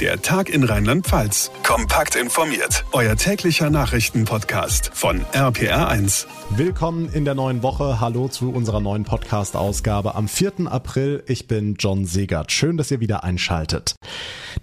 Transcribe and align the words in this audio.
Der 0.00 0.20
Tag 0.20 0.48
in 0.48 0.64
Rheinland-Pfalz. 0.64 1.52
Kompakt 1.62 2.16
informiert. 2.16 2.84
Euer 2.90 3.14
täglicher 3.14 3.70
Nachrichtenpodcast 3.70 4.90
von 4.92 5.20
RPR1. 5.32 6.26
Willkommen 6.50 7.08
in 7.12 7.24
der 7.24 7.36
neuen 7.36 7.62
Woche. 7.62 8.00
Hallo 8.00 8.26
zu 8.26 8.50
unserer 8.50 8.80
neuen 8.80 9.04
Podcast-Ausgabe 9.04 10.16
am 10.16 10.26
4. 10.26 10.66
April. 10.66 11.22
Ich 11.28 11.46
bin 11.46 11.76
John 11.78 12.06
Segert. 12.06 12.50
Schön, 12.50 12.76
dass 12.76 12.90
ihr 12.90 12.98
wieder 12.98 13.22
einschaltet. 13.22 13.94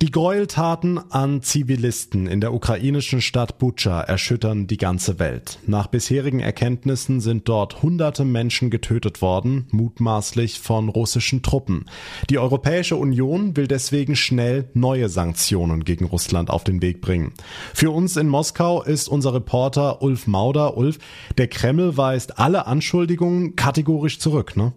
Die 0.01 0.11
Gräueltaten 0.11 0.99
an 1.11 1.41
Zivilisten 1.41 2.27
in 2.27 2.41
der 2.41 2.53
ukrainischen 2.53 3.21
Stadt 3.21 3.57
Bucha 3.57 4.01
erschüttern 4.01 4.67
die 4.67 4.77
ganze 4.77 5.19
Welt. 5.19 5.59
Nach 5.65 5.87
bisherigen 5.87 6.39
Erkenntnissen 6.39 7.21
sind 7.21 7.47
dort 7.47 7.81
hunderte 7.83 8.25
Menschen 8.25 8.69
getötet 8.69 9.21
worden, 9.21 9.67
mutmaßlich 9.71 10.59
von 10.59 10.89
russischen 10.89 11.41
Truppen. 11.41 11.85
Die 12.29 12.39
Europäische 12.39 12.95
Union 12.95 13.55
will 13.55 13.67
deswegen 13.67 14.15
schnell 14.15 14.69
neue 14.73 15.07
Sanktionen 15.07 15.20
gegen 15.85 16.05
Russland 16.05 16.49
auf 16.49 16.63
den 16.63 16.81
Weg 16.81 17.01
bringen. 17.01 17.33
Für 17.73 17.91
uns 17.91 18.17
in 18.17 18.27
Moskau 18.27 18.81
ist 18.81 19.07
unser 19.07 19.33
Reporter 19.33 20.01
Ulf 20.01 20.27
Mauder. 20.27 20.77
Ulf, 20.77 20.97
der 21.37 21.47
Kreml 21.47 21.97
weist 21.97 22.39
alle 22.39 22.67
Anschuldigungen 22.67 23.55
kategorisch 23.55 24.19
zurück, 24.19 24.57
ne? 24.57 24.73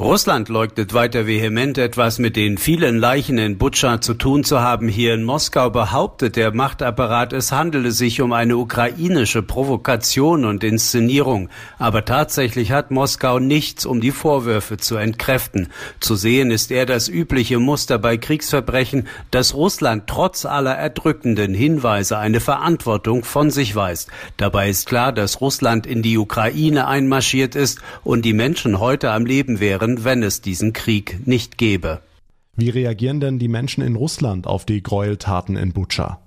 Russland 0.00 0.48
leugnet 0.48 0.94
weiter 0.94 1.26
vehement 1.26 1.76
etwas 1.76 2.18
mit 2.18 2.34
den 2.34 2.56
vielen 2.56 2.96
Leichen 2.96 3.36
in 3.36 3.58
Butscha 3.58 4.00
zu 4.00 4.14
tun 4.14 4.44
zu 4.44 4.60
haben. 4.60 4.88
Hier 4.88 5.12
in 5.12 5.24
Moskau 5.24 5.68
behauptet 5.68 6.36
der 6.36 6.54
Machtapparat, 6.54 7.34
es 7.34 7.52
handele 7.52 7.92
sich 7.92 8.22
um 8.22 8.32
eine 8.32 8.56
ukrainische 8.56 9.42
Provokation 9.42 10.46
und 10.46 10.64
Inszenierung. 10.64 11.50
Aber 11.78 12.06
tatsächlich 12.06 12.72
hat 12.72 12.90
Moskau 12.90 13.40
nichts, 13.40 13.84
um 13.84 14.00
die 14.00 14.10
Vorwürfe 14.10 14.78
zu 14.78 14.96
entkräften. 14.96 15.68
Zu 16.00 16.16
sehen 16.16 16.50
ist 16.50 16.70
eher 16.70 16.86
das 16.86 17.08
übliche 17.10 17.58
Muster 17.58 17.98
bei 17.98 18.16
Kriegsverbrechen, 18.16 19.06
dass 19.30 19.52
Russland 19.52 20.04
trotz 20.06 20.46
aller 20.46 20.76
erdrückenden 20.76 21.52
Hinweise 21.52 22.16
eine 22.16 22.40
Verantwortung 22.40 23.22
von 23.22 23.50
sich 23.50 23.76
weist. 23.76 24.08
Dabei 24.38 24.70
ist 24.70 24.86
klar, 24.86 25.12
dass 25.12 25.42
Russland 25.42 25.86
in 25.86 26.00
die 26.00 26.16
Ukraine 26.16 26.88
einmarschiert 26.88 27.54
ist 27.54 27.82
und 28.02 28.24
die 28.24 28.32
Menschen 28.32 28.80
heute 28.80 29.10
am 29.10 29.26
Leben 29.26 29.60
wären 29.60 29.89
wären, 29.90 30.04
wenn 30.04 30.22
es 30.22 30.40
diesen 30.40 30.72
Krieg 30.72 31.26
nicht 31.26 31.58
gäbe. 31.58 32.00
Wie 32.56 32.70
reagieren 32.70 33.20
denn 33.20 33.38
die 33.38 33.48
Menschen 33.48 33.82
in 33.82 33.96
Russland 33.96 34.46
auf 34.46 34.64
die 34.64 34.82
Gräueltaten 34.82 35.56
in 35.56 35.72
Butscha? 35.72 36.20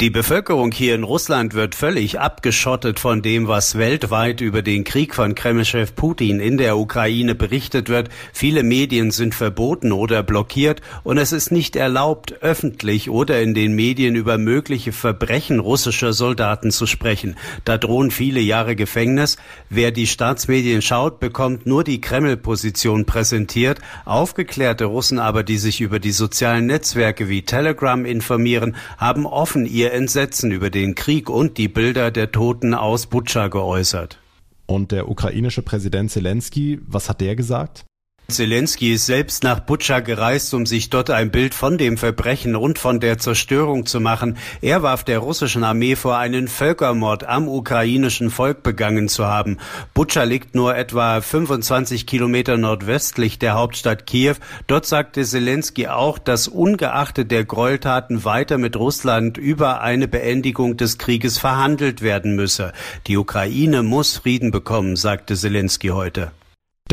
Die 0.00 0.10
Bevölkerung 0.10 0.72
hier 0.72 0.96
in 0.96 1.04
Russland 1.04 1.54
wird 1.54 1.76
völlig 1.76 2.18
abgeschottet 2.18 2.98
von 2.98 3.22
dem, 3.22 3.46
was 3.46 3.78
weltweit 3.78 4.40
über 4.40 4.60
den 4.60 4.82
Krieg 4.82 5.14
von 5.14 5.36
Kremlchef 5.36 5.94
Putin 5.94 6.40
in 6.40 6.58
der 6.58 6.76
Ukraine 6.76 7.36
berichtet 7.36 7.88
wird. 7.88 8.08
Viele 8.32 8.64
Medien 8.64 9.12
sind 9.12 9.36
verboten 9.36 9.92
oder 9.92 10.24
blockiert 10.24 10.80
und 11.04 11.16
es 11.16 11.30
ist 11.30 11.52
nicht 11.52 11.76
erlaubt, 11.76 12.42
öffentlich 12.42 13.08
oder 13.08 13.40
in 13.40 13.54
den 13.54 13.76
Medien 13.76 14.16
über 14.16 14.36
mögliche 14.36 14.90
Verbrechen 14.90 15.60
russischer 15.60 16.12
Soldaten 16.12 16.72
zu 16.72 16.86
sprechen. 16.86 17.36
Da 17.64 17.78
drohen 17.78 18.10
viele 18.10 18.40
Jahre 18.40 18.74
Gefängnis. 18.74 19.36
Wer 19.70 19.92
die 19.92 20.08
Staatsmedien 20.08 20.82
schaut, 20.82 21.20
bekommt 21.20 21.66
nur 21.66 21.84
die 21.84 22.00
Kreml-Position 22.00 23.04
präsentiert. 23.04 23.78
Aufgeklärte 24.06 24.86
Russen 24.86 25.20
aber, 25.20 25.44
die 25.44 25.58
sich 25.58 25.80
über 25.80 26.00
die 26.00 26.10
sozialen 26.10 26.66
Netzwerke 26.66 27.28
wie 27.28 27.42
Telegram 27.42 28.04
informieren, 28.04 28.74
haben 28.98 29.24
offen 29.24 29.66
ihr 29.66 29.83
ihr 29.84 29.92
Entsetzen 29.92 30.50
über 30.50 30.70
den 30.70 30.94
Krieg 30.94 31.28
und 31.28 31.58
die 31.58 31.68
Bilder 31.68 32.10
der 32.10 32.32
Toten 32.32 32.72
aus 32.72 33.06
Butscha 33.06 33.48
geäußert. 33.48 34.18
Und 34.64 34.92
der 34.92 35.10
ukrainische 35.10 35.60
Präsident 35.60 36.10
Zelensky, 36.10 36.80
was 36.86 37.10
hat 37.10 37.20
der 37.20 37.36
gesagt? 37.36 37.84
Zelensky 38.28 38.94
ist 38.94 39.04
selbst 39.04 39.44
nach 39.44 39.60
Butscha 39.60 40.00
gereist, 40.00 40.54
um 40.54 40.64
sich 40.64 40.88
dort 40.88 41.10
ein 41.10 41.30
Bild 41.30 41.52
von 41.52 41.76
dem 41.76 41.98
Verbrechen 41.98 42.56
und 42.56 42.78
von 42.78 42.98
der 42.98 43.18
Zerstörung 43.18 43.84
zu 43.84 44.00
machen. 44.00 44.38
Er 44.62 44.82
warf 44.82 45.04
der 45.04 45.18
russischen 45.18 45.62
Armee 45.62 45.94
vor, 45.94 46.16
einen 46.16 46.48
Völkermord 46.48 47.24
am 47.24 47.48
ukrainischen 47.48 48.30
Volk 48.30 48.62
begangen 48.62 49.08
zu 49.08 49.26
haben. 49.26 49.58
Butscha 49.92 50.22
liegt 50.22 50.54
nur 50.54 50.74
etwa 50.74 51.20
25 51.20 52.06
Kilometer 52.06 52.56
nordwestlich 52.56 53.38
der 53.38 53.54
Hauptstadt 53.54 54.06
Kiew. 54.06 54.36
Dort 54.68 54.86
sagte 54.86 55.22
Zelensky 55.22 55.88
auch, 55.88 56.18
dass 56.18 56.48
ungeachtet 56.48 57.30
der 57.30 57.44
Gräueltaten 57.44 58.24
weiter 58.24 58.56
mit 58.56 58.76
Russland 58.76 59.36
über 59.36 59.82
eine 59.82 60.08
Beendigung 60.08 60.78
des 60.78 60.96
Krieges 60.96 61.36
verhandelt 61.36 62.00
werden 62.00 62.36
müsse. 62.36 62.72
Die 63.06 63.18
Ukraine 63.18 63.82
muss 63.82 64.16
Frieden 64.16 64.50
bekommen, 64.50 64.96
sagte 64.96 65.36
Zelensky 65.36 65.88
heute. 65.88 66.32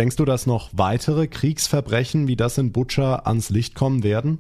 Denkst 0.02 0.16
du, 0.16 0.26
dass 0.26 0.48
noch 0.48 0.72
weitere 0.74 1.28
Kriegsverbrechen 1.28 2.28
wie 2.28 2.36
das 2.36 2.58
in 2.58 2.72
Butscha 2.72 3.18
ans 3.26 3.52
Licht 3.52 3.76
kommen 3.76 4.02
werden? 4.02 4.40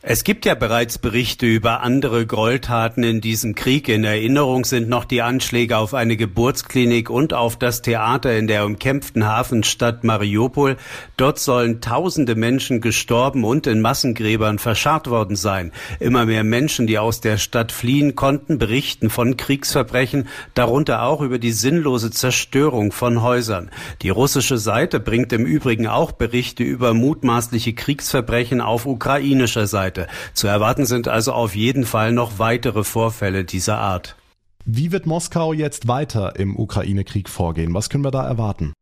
Es 0.00 0.22
gibt 0.22 0.46
ja 0.46 0.54
bereits 0.54 0.98
Berichte 0.98 1.44
über 1.44 1.80
andere 1.80 2.24
Gräueltaten 2.24 3.02
in 3.02 3.20
diesem 3.20 3.56
Krieg. 3.56 3.88
In 3.88 4.04
Erinnerung 4.04 4.64
sind 4.64 4.88
noch 4.88 5.04
die 5.04 5.22
Anschläge 5.22 5.76
auf 5.76 5.92
eine 5.92 6.16
Geburtsklinik 6.16 7.10
und 7.10 7.34
auf 7.34 7.56
das 7.56 7.82
Theater 7.82 8.38
in 8.38 8.46
der 8.46 8.64
umkämpften 8.64 9.26
Hafenstadt 9.26 10.04
Mariupol. 10.04 10.76
Dort 11.16 11.40
sollen 11.40 11.80
tausende 11.80 12.36
Menschen 12.36 12.80
gestorben 12.80 13.42
und 13.42 13.66
in 13.66 13.80
Massengräbern 13.80 14.60
verscharrt 14.60 15.10
worden 15.10 15.34
sein. 15.34 15.72
Immer 15.98 16.26
mehr 16.26 16.44
Menschen, 16.44 16.86
die 16.86 17.00
aus 17.00 17.20
der 17.20 17.36
Stadt 17.36 17.72
fliehen, 17.72 18.14
konnten 18.14 18.58
berichten 18.58 19.10
von 19.10 19.36
Kriegsverbrechen, 19.36 20.28
darunter 20.54 21.02
auch 21.02 21.22
über 21.22 21.40
die 21.40 21.50
sinnlose 21.50 22.12
Zerstörung 22.12 22.92
von 22.92 23.20
Häusern. 23.20 23.72
Die 24.02 24.10
russische 24.10 24.58
Seite 24.58 25.00
bringt 25.00 25.32
im 25.32 25.44
Übrigen 25.44 25.88
auch 25.88 26.12
Berichte 26.12 26.62
über 26.62 26.94
mutmaßliche 26.94 27.72
Kriegsverbrechen 27.72 28.60
auf 28.60 28.86
ukrainischer 28.86 29.66
Seite. 29.66 29.87
Seite. 29.88 30.06
Zu 30.34 30.46
erwarten 30.46 30.86
sind 30.86 31.08
also 31.08 31.32
auf 31.32 31.56
jeden 31.56 31.84
Fall 31.84 32.12
noch 32.12 32.38
weitere 32.38 32.84
Vorfälle 32.84 33.44
dieser 33.44 33.78
Art. 33.78 34.16
Wie 34.64 34.92
wird 34.92 35.06
Moskau 35.06 35.54
jetzt 35.54 35.88
weiter 35.88 36.36
im 36.36 36.58
Ukraine-Krieg 36.58 37.28
vorgehen? 37.30 37.72
Was 37.72 37.88
können 37.88 38.04
wir 38.04 38.10
da 38.10 38.26
erwarten? 38.26 38.74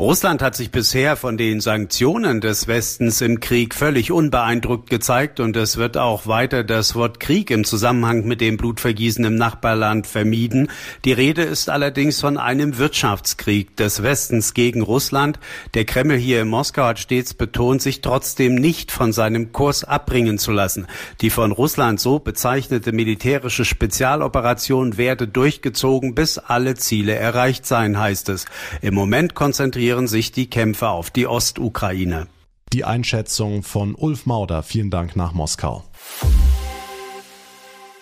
Russland 0.00 0.40
hat 0.40 0.56
sich 0.56 0.70
bisher 0.70 1.14
von 1.14 1.36
den 1.36 1.60
Sanktionen 1.60 2.40
des 2.40 2.66
Westens 2.68 3.20
im 3.20 3.38
Krieg 3.38 3.74
völlig 3.74 4.10
unbeeindruckt 4.10 4.88
gezeigt 4.88 5.40
und 5.40 5.54
es 5.58 5.76
wird 5.76 5.98
auch 5.98 6.26
weiter 6.26 6.64
das 6.64 6.94
Wort 6.94 7.20
Krieg 7.20 7.50
im 7.50 7.64
Zusammenhang 7.64 8.24
mit 8.24 8.40
dem 8.40 8.56
Blutvergießen 8.56 9.22
im 9.26 9.34
Nachbarland 9.34 10.06
vermieden. 10.06 10.70
Die 11.04 11.12
Rede 11.12 11.42
ist 11.42 11.68
allerdings 11.68 12.18
von 12.18 12.38
einem 12.38 12.78
Wirtschaftskrieg 12.78 13.76
des 13.76 14.02
Westens 14.02 14.54
gegen 14.54 14.80
Russland. 14.80 15.38
Der 15.74 15.84
Kreml 15.84 16.16
hier 16.16 16.40
in 16.40 16.48
Moskau 16.48 16.84
hat 16.84 16.98
stets 16.98 17.34
betont, 17.34 17.82
sich 17.82 18.00
trotzdem 18.00 18.54
nicht 18.54 18.92
von 18.92 19.12
seinem 19.12 19.52
Kurs 19.52 19.84
abbringen 19.84 20.38
zu 20.38 20.50
lassen. 20.50 20.86
Die 21.20 21.28
von 21.28 21.52
Russland 21.52 22.00
so 22.00 22.18
bezeichnete 22.18 22.92
militärische 22.92 23.66
Spezialoperation 23.66 24.96
werde 24.96 25.28
durchgezogen, 25.28 26.14
bis 26.14 26.38
alle 26.38 26.74
Ziele 26.76 27.16
erreicht 27.16 27.66
seien, 27.66 27.98
heißt 27.98 28.30
es. 28.30 28.46
Im 28.80 28.94
Moment 28.94 29.34
konzentriert 29.34 29.89
konzentrieren 29.90 30.06
sich 30.06 30.30
die 30.30 30.48
Kämpfe 30.48 30.88
auf 30.88 31.10
die 31.10 31.26
Ostukraine. 31.26 32.28
Die 32.72 32.84
Einschätzung 32.84 33.64
von 33.64 33.96
Ulf 33.96 34.24
Mauder. 34.24 34.62
Vielen 34.62 34.88
Dank 34.88 35.16
nach 35.16 35.32
Moskau. 35.32 35.82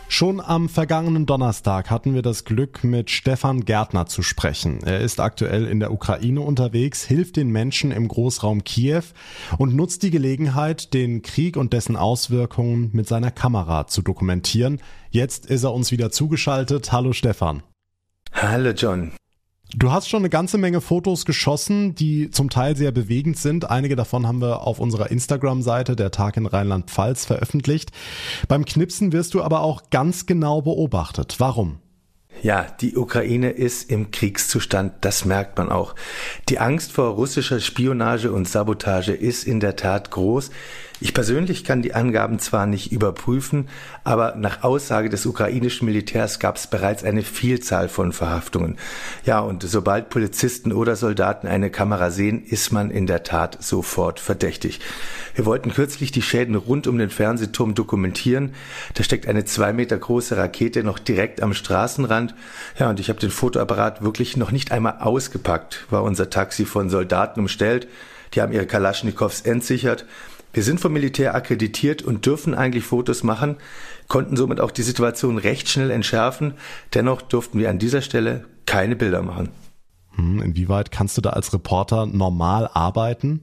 Schon 0.06 0.42
am 0.42 0.68
vergangenen 0.68 1.24
Donnerstag 1.24 1.90
hatten 1.90 2.12
wir 2.12 2.20
das 2.20 2.44
Glück, 2.44 2.84
mit 2.84 3.10
Stefan 3.10 3.64
Gärtner 3.64 4.04
zu 4.04 4.22
sprechen. 4.22 4.80
Er 4.84 5.00
ist 5.00 5.18
aktuell 5.18 5.64
in 5.66 5.80
der 5.80 5.90
Ukraine 5.90 6.42
unterwegs, 6.42 7.04
hilft 7.04 7.36
den 7.36 7.48
Menschen 7.48 7.90
im 7.90 8.06
Großraum 8.06 8.64
Kiew 8.64 9.04
und 9.56 9.74
nutzt 9.74 10.02
die 10.02 10.10
Gelegenheit, 10.10 10.92
den 10.92 11.22
Krieg 11.22 11.56
und 11.56 11.72
dessen 11.72 11.96
Auswirkungen 11.96 12.90
mit 12.92 13.08
seiner 13.08 13.30
Kamera 13.30 13.86
zu 13.86 14.02
dokumentieren. 14.02 14.82
Jetzt 15.08 15.46
ist 15.46 15.64
er 15.64 15.72
uns 15.72 15.90
wieder 15.90 16.10
zugeschaltet. 16.10 16.92
Hallo 16.92 17.14
Stefan. 17.14 17.62
Hallo 18.32 18.72
John. 18.72 19.12
Du 19.76 19.92
hast 19.92 20.08
schon 20.08 20.22
eine 20.22 20.30
ganze 20.30 20.56
Menge 20.56 20.80
Fotos 20.80 21.26
geschossen, 21.26 21.94
die 21.94 22.30
zum 22.30 22.48
Teil 22.48 22.74
sehr 22.74 22.90
bewegend 22.90 23.36
sind. 23.36 23.68
Einige 23.68 23.96
davon 23.96 24.26
haben 24.26 24.40
wir 24.40 24.62
auf 24.62 24.78
unserer 24.78 25.10
Instagram-Seite 25.10 25.94
der 25.94 26.10
Tag 26.10 26.38
in 26.38 26.46
Rheinland-Pfalz 26.46 27.26
veröffentlicht. 27.26 27.90
Beim 28.48 28.64
Knipsen 28.64 29.12
wirst 29.12 29.34
du 29.34 29.42
aber 29.42 29.60
auch 29.60 29.90
ganz 29.90 30.24
genau 30.24 30.62
beobachtet. 30.62 31.34
Warum? 31.38 31.80
Ja, 32.40 32.66
die 32.80 32.96
Ukraine 32.96 33.50
ist 33.50 33.90
im 33.90 34.10
Kriegszustand, 34.10 34.92
das 35.02 35.24
merkt 35.24 35.58
man 35.58 35.70
auch. 35.70 35.94
Die 36.48 36.60
Angst 36.60 36.92
vor 36.92 37.10
russischer 37.10 37.60
Spionage 37.60 38.32
und 38.32 38.48
Sabotage 38.48 39.12
ist 39.12 39.44
in 39.44 39.60
der 39.60 39.76
Tat 39.76 40.10
groß. 40.10 40.50
Ich 41.00 41.14
persönlich 41.14 41.62
kann 41.62 41.80
die 41.80 41.94
Angaben 41.94 42.40
zwar 42.40 42.66
nicht 42.66 42.90
überprüfen, 42.90 43.68
aber 44.02 44.34
nach 44.34 44.64
Aussage 44.64 45.08
des 45.08 45.26
ukrainischen 45.26 45.86
Militärs 45.86 46.40
gab 46.40 46.56
es 46.56 46.66
bereits 46.66 47.04
eine 47.04 47.22
Vielzahl 47.22 47.88
von 47.88 48.12
Verhaftungen. 48.12 48.78
Ja, 49.24 49.38
und 49.38 49.62
sobald 49.62 50.10
Polizisten 50.10 50.72
oder 50.72 50.96
Soldaten 50.96 51.46
eine 51.46 51.70
Kamera 51.70 52.10
sehen, 52.10 52.42
ist 52.44 52.72
man 52.72 52.90
in 52.90 53.06
der 53.06 53.22
Tat 53.22 53.58
sofort 53.62 54.18
verdächtig. 54.18 54.80
Wir 55.36 55.46
wollten 55.46 55.72
kürzlich 55.72 56.10
die 56.10 56.22
Schäden 56.22 56.56
rund 56.56 56.88
um 56.88 56.98
den 56.98 57.10
Fernsehturm 57.10 57.76
dokumentieren. 57.76 58.54
Da 58.94 59.04
steckt 59.04 59.28
eine 59.28 59.44
zwei 59.44 59.72
Meter 59.72 59.96
große 59.96 60.36
Rakete 60.36 60.82
noch 60.82 60.98
direkt 60.98 61.42
am 61.42 61.54
Straßenrand. 61.54 62.34
Ja, 62.76 62.90
und 62.90 62.98
ich 62.98 63.08
habe 63.08 63.20
den 63.20 63.30
Fotoapparat 63.30 64.02
wirklich 64.02 64.36
noch 64.36 64.50
nicht 64.50 64.72
einmal 64.72 64.96
ausgepackt, 64.98 65.86
war 65.90 66.02
unser 66.02 66.28
Taxi 66.28 66.64
von 66.64 66.90
Soldaten 66.90 67.38
umstellt. 67.38 67.86
Die 68.34 68.42
haben 68.42 68.52
ihre 68.52 68.66
Kalaschnikows 68.66 69.42
entsichert 69.42 70.04
Wir 70.52 70.62
sind 70.62 70.80
vom 70.80 70.92
Militär 70.92 71.34
akkreditiert 71.34 72.02
und 72.02 72.24
dürfen 72.24 72.54
eigentlich 72.54 72.84
Fotos 72.84 73.22
machen, 73.22 73.56
konnten 74.08 74.36
somit 74.36 74.60
auch 74.60 74.70
die 74.70 74.82
Situation 74.82 75.38
recht 75.38 75.68
schnell 75.68 75.90
entschärfen. 75.90 76.54
Dennoch 76.94 77.22
durften 77.22 77.58
wir 77.58 77.70
an 77.70 77.78
dieser 77.78 78.02
Stelle 78.02 78.44
keine 78.66 78.96
Bilder 78.96 79.22
machen. 79.22 79.50
Hm, 80.14 80.42
inwieweit 80.42 80.90
kannst 80.90 81.16
du 81.16 81.20
da 81.20 81.30
als 81.30 81.52
Reporter 81.52 82.06
normal 82.06 82.68
arbeiten? 82.72 83.42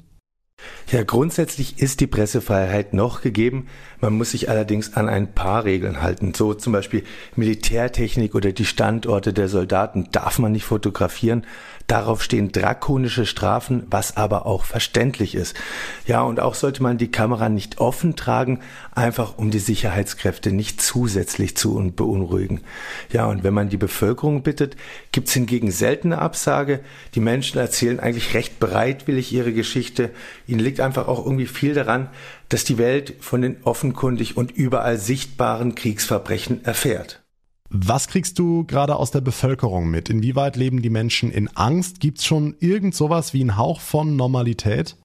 Ja, 0.91 1.03
grundsätzlich 1.03 1.79
ist 1.79 1.99
die 1.99 2.07
Pressefreiheit 2.07 2.93
noch 2.93 3.21
gegeben. 3.21 3.67
Man 3.99 4.13
muss 4.13 4.31
sich 4.31 4.49
allerdings 4.49 4.93
an 4.93 5.09
ein 5.09 5.33
paar 5.33 5.65
Regeln 5.65 6.01
halten. 6.01 6.33
So 6.33 6.53
zum 6.53 6.73
Beispiel 6.73 7.03
Militärtechnik 7.35 8.35
oder 8.35 8.51
die 8.51 8.65
Standorte 8.65 9.33
der 9.33 9.49
Soldaten 9.49 10.07
darf 10.11 10.39
man 10.39 10.53
nicht 10.53 10.65
fotografieren. 10.65 11.45
Darauf 11.87 12.23
stehen 12.23 12.51
drakonische 12.51 13.27
Strafen, 13.27 13.85
was 13.91 14.17
aber 14.17 14.47
auch 14.47 14.65
verständlich 14.65 15.35
ist. 15.35 15.55
Ja, 16.07 16.23
und 16.23 16.39
auch 16.39 16.55
sollte 16.55 16.81
man 16.81 16.97
die 16.97 17.11
Kamera 17.11 17.47
nicht 17.47 17.77
offen 17.77 18.15
tragen, 18.15 18.61
einfach 18.95 19.37
um 19.37 19.51
die 19.51 19.59
Sicherheitskräfte 19.59 20.51
nicht 20.51 20.81
zusätzlich 20.81 21.55
zu 21.55 21.75
beunruhigen. 21.95 22.61
Ja, 23.11 23.27
und 23.27 23.43
wenn 23.43 23.53
man 23.53 23.69
die 23.69 23.77
Bevölkerung 23.77 24.41
bittet, 24.41 24.75
gibt's 25.11 25.33
hingegen 25.33 25.69
seltene 25.69 26.17
Absage. 26.17 26.79
Die 27.13 27.19
Menschen 27.19 27.59
erzählen 27.59 27.99
eigentlich 27.99 28.33
recht 28.33 28.59
bereitwillig 28.59 29.31
ihre 29.31 29.53
Geschichte. 29.53 30.09
Ihnen 30.47 30.61
liegt 30.61 30.79
einfach 30.79 31.07
auch 31.07 31.23
irgendwie 31.23 31.45
viel 31.45 31.75
daran, 31.75 32.09
dass 32.49 32.63
die 32.63 32.79
Welt 32.79 33.13
von 33.19 33.43
den 33.43 33.57
offenkundig 33.63 34.37
und 34.37 34.49
überall 34.49 34.97
sichtbaren 34.97 35.75
Kriegsverbrechen 35.75 36.65
erfährt. 36.65 37.24
Was 37.77 38.07
kriegst 38.07 38.39
du 38.39 38.63
gerade 38.63 38.95
aus 38.95 39.11
der 39.11 39.19
Bevölkerung 39.19 39.89
mit? 39.89 40.09
Inwieweit 40.09 40.55
leben 40.55 40.81
die 40.81 40.89
Menschen 40.89 41.29
in 41.29 41.49
Angst? 41.57 41.99
Gibt 41.99 42.19
es 42.19 42.25
schon 42.25 42.55
irgend 42.59 42.95
sowas 42.95 43.33
wie 43.33 43.41
einen 43.41 43.57
Hauch 43.57 43.81
von 43.81 44.15
Normalität? 44.15 44.95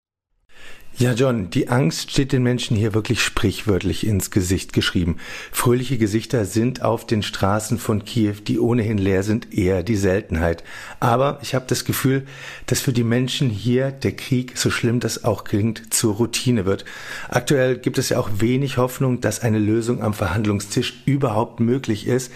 Ja, 0.99 1.15
John, 1.15 1.49
die 1.49 1.69
Angst 1.71 2.11
steht 2.11 2.33
den 2.33 2.43
Menschen 2.43 2.77
hier 2.77 2.93
wirklich 2.93 3.23
sprichwörtlich 3.23 4.07
ins 4.07 4.31
Gesicht 4.31 4.75
geschrieben. 4.75 5.17
Fröhliche 5.51 5.97
Gesichter 5.97 6.45
sind 6.45 6.83
auf 6.83 7.07
den 7.07 7.23
Straßen 7.23 7.79
von 7.79 8.05
Kiew, 8.05 8.35
die 8.47 8.59
ohnehin 8.59 8.99
leer 8.99 9.23
sind, 9.23 9.55
eher 9.55 9.83
die 9.83 9.97
Seltenheit. 9.97 10.63
Aber 10.99 11.39
ich 11.41 11.55
habe 11.55 11.65
das 11.69 11.87
Gefühl, 11.87 12.27
dass 12.67 12.83
für 12.83 12.93
die 12.93 13.05
Menschen 13.05 13.49
hier 13.49 13.93
der 13.93 14.13
Krieg, 14.13 14.59
so 14.59 14.71
schlimm 14.71 15.01
das 15.01 15.25
auch 15.25 15.45
klingt, 15.45 15.95
zur 15.95 16.17
Routine 16.17 16.67
wird. 16.67 16.85
Aktuell 17.31 17.79
gibt 17.79 17.97
es 17.97 18.11
ja 18.11 18.19
auch 18.19 18.29
wenig 18.35 18.77
Hoffnung, 18.77 19.23
dass 19.23 19.41
eine 19.41 19.59
Lösung 19.59 20.03
am 20.03 20.13
Verhandlungstisch 20.13 21.03
überhaupt 21.07 21.61
möglich 21.61 22.07
ist. 22.07 22.31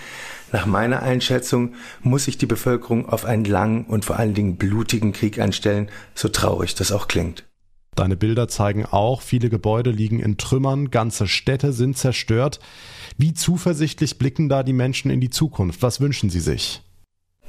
Nach 0.52 0.64
meiner 0.64 1.02
Einschätzung 1.02 1.74
muss 2.00 2.24
sich 2.24 2.38
die 2.38 2.46
Bevölkerung 2.46 3.08
auf 3.10 3.26
einen 3.26 3.44
langen 3.44 3.84
und 3.84 4.06
vor 4.06 4.18
allen 4.18 4.32
Dingen 4.34 4.56
blutigen 4.56 5.12
Krieg 5.12 5.38
einstellen, 5.38 5.90
so 6.14 6.28
traurig 6.28 6.74
das 6.76 6.92
auch 6.92 7.08
klingt. 7.08 7.44
Deine 7.94 8.16
Bilder 8.16 8.48
zeigen 8.48 8.84
auch, 8.86 9.22
viele 9.22 9.50
Gebäude 9.50 9.90
liegen 9.90 10.20
in 10.20 10.36
Trümmern, 10.36 10.90
ganze 10.90 11.28
Städte 11.28 11.72
sind 11.72 11.96
zerstört. 11.96 12.58
Wie 13.16 13.34
zuversichtlich 13.34 14.18
blicken 14.18 14.48
da 14.48 14.62
die 14.62 14.72
Menschen 14.72 15.10
in 15.10 15.20
die 15.20 15.30
Zukunft? 15.30 15.82
Was 15.82 16.00
wünschen 16.00 16.30
sie 16.30 16.40
sich? 16.40 16.82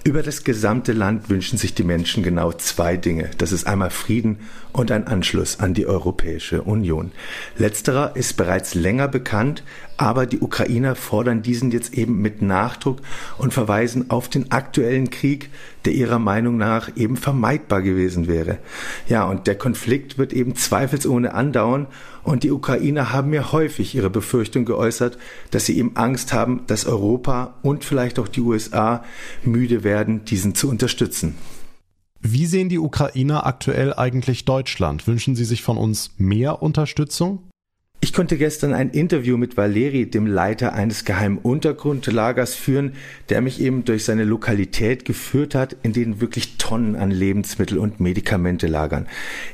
Über 0.07 0.21
das 0.21 0.43
gesamte 0.43 0.93
Land 0.93 1.31
wünschen 1.31 1.57
sich 1.57 1.73
die 1.73 1.83
Menschen 1.83 2.21
genau 2.21 2.51
zwei 2.51 2.95
Dinge. 2.95 3.31
Das 3.39 3.51
ist 3.51 3.65
einmal 3.65 3.89
Frieden 3.89 4.37
und 4.71 4.91
ein 4.91 5.07
Anschluss 5.07 5.59
an 5.59 5.73
die 5.73 5.87
Europäische 5.87 6.61
Union. 6.61 7.11
Letzterer 7.57 8.15
ist 8.15 8.37
bereits 8.37 8.75
länger 8.75 9.07
bekannt, 9.07 9.63
aber 9.97 10.27
die 10.27 10.41
Ukrainer 10.41 10.93
fordern 10.93 11.41
diesen 11.41 11.71
jetzt 11.71 11.95
eben 11.95 12.21
mit 12.21 12.43
Nachdruck 12.43 13.01
und 13.39 13.51
verweisen 13.51 14.11
auf 14.11 14.29
den 14.29 14.51
aktuellen 14.51 15.09
Krieg, 15.09 15.49
der 15.85 15.93
ihrer 15.93 16.19
Meinung 16.19 16.57
nach 16.57 16.95
eben 16.95 17.17
vermeidbar 17.17 17.81
gewesen 17.81 18.27
wäre. 18.27 18.59
Ja, 19.07 19.25
und 19.25 19.47
der 19.47 19.55
Konflikt 19.55 20.17
wird 20.17 20.33
eben 20.33 20.55
zweifelsohne 20.55 21.33
andauern 21.33 21.87
und 22.23 22.43
die 22.43 22.51
Ukrainer 22.51 23.11
haben 23.11 23.29
mir 23.29 23.51
häufig 23.51 23.93
ihre 23.95 24.09
Befürchtung 24.09 24.65
geäußert, 24.65 25.17
dass 25.51 25.65
sie 25.65 25.77
eben 25.77 25.95
Angst 25.95 26.33
haben, 26.33 26.61
dass 26.67 26.85
Europa 26.85 27.55
und 27.61 27.83
vielleicht 27.83 28.19
auch 28.19 28.27
die 28.27 28.41
USA 28.41 29.03
müde 29.43 29.83
werden, 29.83 30.25
diesen 30.25 30.55
zu 30.55 30.69
unterstützen. 30.69 31.35
Wie 32.21 32.47
sehen 32.47 32.69
die 32.69 32.79
Ukrainer 32.79 33.45
aktuell 33.45 33.93
eigentlich 33.93 34.45
Deutschland? 34.45 35.05
Wünschen 35.05 35.35
sie 35.35 35.45
sich 35.45 35.61
von 35.61 35.77
uns 35.77 36.11
mehr 36.17 36.63
Unterstützung? 36.63 37.43
Ich 38.05 38.13
konnte 38.13 38.37
gestern 38.37 38.75
ein 38.75 38.91
Interview 38.91 39.35
mit 39.35 39.57
Valeri, 39.57 40.05
dem 40.05 40.27
Leiter 40.27 40.73
eines 40.73 41.05
geheimen 41.05 41.39
Untergrundlagers, 41.39 42.53
führen, 42.53 42.93
der 43.29 43.41
mich 43.41 43.59
eben 43.59 43.83
durch 43.83 44.05
seine 44.05 44.25
Lokalität 44.25 45.05
geführt 45.05 45.55
hat, 45.55 45.75
in 45.81 45.91
denen 45.91 46.21
wirklich 46.21 46.59
Tonnen 46.59 46.95
an 46.95 47.09
Lebensmittel 47.09 47.79
und 47.79 47.99
Medikamente 47.99 48.67
lagern. 48.67 49.07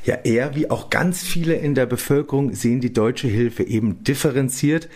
Ja, 0.04 0.16
er 0.24 0.54
wie 0.54 0.68
auch 0.70 0.90
ganz 0.90 1.22
viele 1.22 1.54
in 1.54 1.74
der 1.74 1.86
Bevölkerung 1.86 2.52
sehen 2.52 2.82
die 2.82 2.92
deutsche 2.92 3.26
Hilfe 3.26 3.62
eben 3.62 4.04
differenziert. 4.04 4.90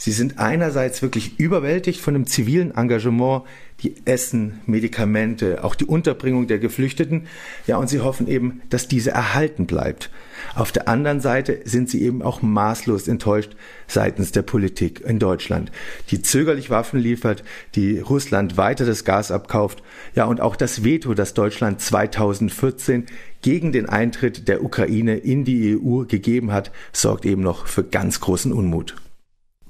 Sie 0.00 0.12
sind 0.12 0.38
einerseits 0.38 1.02
wirklich 1.02 1.38
überwältigt 1.38 2.00
von 2.00 2.14
dem 2.14 2.26
zivilen 2.26 2.74
Engagement, 2.74 3.42
die 3.82 3.96
Essen, 4.06 4.60
Medikamente, 4.64 5.62
auch 5.62 5.74
die 5.74 5.84
Unterbringung 5.84 6.46
der 6.46 6.58
Geflüchteten. 6.58 7.26
Ja, 7.66 7.76
und 7.76 7.90
sie 7.90 8.00
hoffen 8.00 8.26
eben, 8.26 8.62
dass 8.70 8.88
diese 8.88 9.10
erhalten 9.10 9.66
bleibt. 9.66 10.08
Auf 10.54 10.72
der 10.72 10.88
anderen 10.88 11.20
Seite 11.20 11.60
sind 11.64 11.90
sie 11.90 12.00
eben 12.00 12.22
auch 12.22 12.40
maßlos 12.40 13.08
enttäuscht 13.08 13.54
seitens 13.88 14.32
der 14.32 14.40
Politik 14.40 15.02
in 15.02 15.18
Deutschland, 15.18 15.70
die 16.10 16.22
zögerlich 16.22 16.70
Waffen 16.70 16.98
liefert, 16.98 17.44
die 17.74 17.98
Russland 17.98 18.56
weiter 18.56 18.86
das 18.86 19.04
Gas 19.04 19.30
abkauft, 19.30 19.82
ja 20.14 20.24
und 20.24 20.40
auch 20.40 20.56
das 20.56 20.82
Veto, 20.82 21.12
das 21.12 21.34
Deutschland 21.34 21.82
2014 21.82 23.04
gegen 23.42 23.70
den 23.70 23.86
Eintritt 23.86 24.48
der 24.48 24.64
Ukraine 24.64 25.18
in 25.18 25.44
die 25.44 25.78
EU 25.78 26.06
gegeben 26.06 26.52
hat, 26.52 26.72
sorgt 26.90 27.26
eben 27.26 27.42
noch 27.42 27.66
für 27.66 27.84
ganz 27.84 28.20
großen 28.20 28.54
Unmut. 28.54 28.96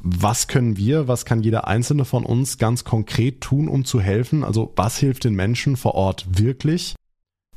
Was 0.02 0.48
können 0.48 0.78
wir, 0.78 1.08
was 1.08 1.26
kann 1.26 1.42
jeder 1.42 1.68
einzelne 1.68 2.06
von 2.06 2.24
uns 2.24 2.56
ganz 2.56 2.84
konkret 2.84 3.42
tun, 3.42 3.68
um 3.68 3.84
zu 3.84 4.00
helfen? 4.00 4.44
Also 4.44 4.72
was 4.74 4.96
hilft 4.96 5.24
den 5.24 5.34
Menschen 5.34 5.76
vor 5.76 5.94
Ort 5.94 6.26
wirklich? 6.38 6.94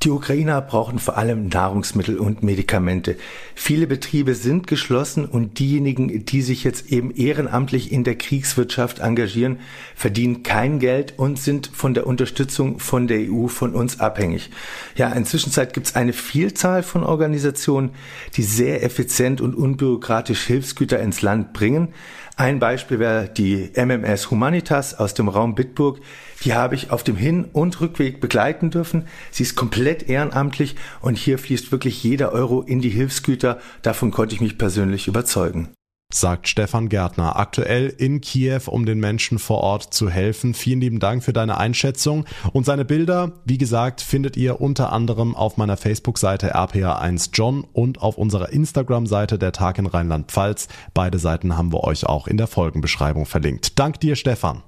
Die 0.03 0.09
Ukrainer 0.09 0.59
brauchen 0.59 0.99
vor 0.99 1.15
allem 1.15 1.47
Nahrungsmittel 1.47 2.19
und 2.19 2.43
Medikamente. 2.43 3.15
Viele 3.55 3.87
Betriebe 3.87 4.35
sind 4.35 4.67
geschlossen 4.67 5.23
und 5.23 5.59
diejenigen, 5.59 6.25
die 6.25 6.41
sich 6.41 6.65
jetzt 6.65 6.91
eben 6.91 7.11
ehrenamtlich 7.11 7.89
in 7.89 8.03
der 8.03 8.17
Kriegswirtschaft 8.17 8.99
engagieren, 8.99 9.59
verdienen 9.95 10.43
kein 10.43 10.79
Geld 10.79 11.13
und 11.17 11.39
sind 11.39 11.67
von 11.67 11.93
der 11.93 12.05
Unterstützung 12.05 12.79
von 12.79 13.07
der 13.07 13.31
EU 13.31 13.47
von 13.47 13.73
uns 13.73 14.01
abhängig. 14.01 14.49
Ja, 14.97 15.09
inzwischen 15.13 15.53
gibt 15.71 15.87
es 15.87 15.95
eine 15.95 16.11
Vielzahl 16.11 16.83
von 16.83 17.05
Organisationen, 17.05 17.91
die 18.35 18.43
sehr 18.43 18.83
effizient 18.83 19.39
und 19.39 19.55
unbürokratisch 19.55 20.41
Hilfsgüter 20.43 20.99
ins 20.99 21.21
Land 21.21 21.53
bringen. 21.53 21.93
Ein 22.35 22.57
Beispiel 22.57 22.97
wäre 22.97 23.29
die 23.29 23.71
MMS 23.75 24.31
Humanitas 24.31 24.95
aus 24.95 25.13
dem 25.13 25.27
Raum 25.27 25.53
Bitburg. 25.53 25.99
Die 26.43 26.55
habe 26.55 26.73
ich 26.73 26.89
auf 26.89 27.03
dem 27.03 27.15
Hin- 27.15 27.45
und 27.53 27.79
Rückweg 27.79 28.21
begleiten 28.21 28.71
dürfen. 28.71 29.07
Sie 29.29 29.43
ist 29.43 29.55
komplett 29.55 30.09
ehrenamtlich 30.09 30.75
und 31.01 31.17
hier 31.17 31.37
fließt 31.37 31.71
wirklich 31.71 32.03
jeder 32.03 32.31
Euro 32.31 32.63
in 32.63 32.81
die 32.81 32.89
Hilfsgüter. 32.89 33.59
Davon 33.83 34.09
konnte 34.09 34.33
ich 34.33 34.41
mich 34.41 34.57
persönlich 34.57 35.07
überzeugen 35.07 35.69
sagt 36.15 36.47
Stefan 36.47 36.89
Gärtner, 36.89 37.37
aktuell 37.37 37.87
in 37.87 38.21
Kiew, 38.21 38.61
um 38.67 38.85
den 38.85 38.99
Menschen 38.99 39.39
vor 39.39 39.61
Ort 39.61 39.93
zu 39.93 40.09
helfen. 40.09 40.53
Vielen 40.53 40.81
lieben 40.81 40.99
Dank 40.99 41.23
für 41.23 41.33
deine 41.33 41.57
Einschätzung. 41.57 42.25
Und 42.51 42.65
seine 42.65 42.85
Bilder, 42.85 43.33
wie 43.45 43.57
gesagt, 43.57 44.01
findet 44.01 44.37
ihr 44.37 44.61
unter 44.61 44.91
anderem 44.91 45.35
auf 45.35 45.57
meiner 45.57 45.77
Facebook-Seite 45.77 46.55
RPA1 46.55 47.29
John 47.33 47.65
und 47.73 48.01
auf 48.01 48.17
unserer 48.17 48.49
Instagram-Seite 48.49 49.37
der 49.37 49.51
Tag 49.51 49.77
in 49.77 49.85
Rheinland-Pfalz. 49.85 50.67
Beide 50.93 51.19
Seiten 51.19 51.57
haben 51.57 51.73
wir 51.73 51.83
euch 51.83 52.05
auch 52.05 52.27
in 52.27 52.37
der 52.37 52.47
Folgenbeschreibung 52.47 53.25
verlinkt. 53.25 53.79
Dank 53.79 53.99
dir, 53.99 54.15
Stefan. 54.15 54.63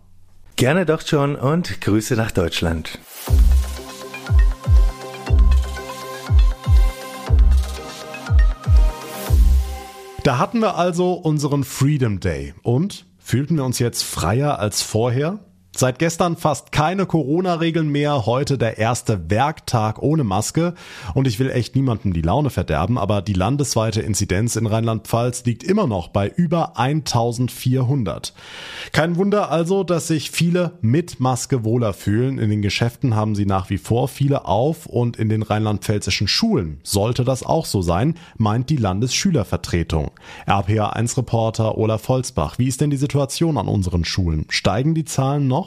Gerne 0.56 0.86
doch, 0.86 1.02
John, 1.06 1.36
und 1.36 1.82
Grüße 1.82 2.16
nach 2.16 2.32
Deutschland. 2.32 3.00
Da 10.26 10.40
hatten 10.40 10.58
wir 10.58 10.76
also 10.76 11.14
unseren 11.14 11.64
Freedom 11.64 12.20
Day 12.20 12.56
und 12.64 13.06
fühlten 13.20 13.58
wir 13.58 13.64
uns 13.64 13.78
jetzt 13.78 14.02
freier 14.02 14.58
als 14.58 14.82
vorher? 14.82 15.38
Seit 15.78 16.00
gestern 16.00 16.38
fast 16.38 16.72
keine 16.72 17.06
Corona-Regeln 17.06 17.90
mehr, 17.90 18.26
heute 18.26 18.58
der 18.58 18.78
erste 18.78 19.30
Werktag 19.30 20.02
ohne 20.02 20.24
Maske 20.24 20.74
und 21.14 21.28
ich 21.28 21.38
will 21.38 21.50
echt 21.50 21.76
niemandem 21.76 22.14
die 22.14 22.22
Laune 22.22 22.50
verderben, 22.50 22.98
aber 22.98 23.22
die 23.22 23.34
landesweite 23.34 24.00
Inzidenz 24.00 24.56
in 24.56 24.68
Rheinland-Pfalz 24.68 25.44
liegt 25.44 25.66
immer 25.66 25.86
noch 25.86 26.08
bei 26.08 26.30
über 26.30 26.80
1400. 26.80 28.34
Kein 28.94 29.18
Wunder 29.18 29.52
also, 29.52 29.84
dass 29.84 30.08
sich 30.08 30.32
viele 30.32 30.78
mit 30.80 31.20
Maske 31.20 31.66
wohler 31.66 31.92
fühlen. 31.92 32.40
In 32.40 32.50
den 32.50 32.62
Geschäften 32.62 33.14
haben 33.14 33.36
sie 33.36 33.46
nach 33.46 33.70
wie 33.70 33.78
vor 33.78 34.08
viele 34.08 34.46
auf 34.46 34.86
und 34.86 35.18
in 35.18 35.28
den 35.28 35.44
rheinland-pfälzischen 35.44 36.30
Schulen 36.30 36.80
sollte 36.84 37.26
das 37.26 37.44
auch 37.44 37.66
so 37.66 37.82
sein, 37.82 38.16
meint 38.38 38.70
die 38.70 38.78
Landesschülervertretung. 38.78 40.12
RPA1-Reporter 40.48 41.78
Olaf 41.78 42.04
Volzbach, 42.04 42.60
wie 42.60 42.70
ist 42.70 42.80
denn 42.80 42.92
die 42.92 42.96
Situation 42.96 43.58
an 43.58 43.68
unseren 43.68 44.06
Schulen? 44.06 44.46
Steigen 44.48 44.96
die 44.96 45.04
Zahlen 45.04 45.50
noch? 45.50 45.65